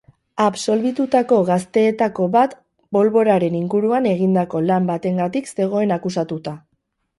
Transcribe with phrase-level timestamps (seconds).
[0.43, 2.55] Absolbitutako gazteetako bat
[2.99, 6.59] bolboraren inguruan egindako lan batengatik zegoen akusatuta.